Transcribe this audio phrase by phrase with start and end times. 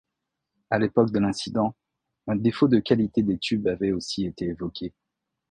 [0.71, 1.75] À l'époque de l'incident,
[2.25, 4.95] un défaut de qualité des tubes avait aussi été évoqué.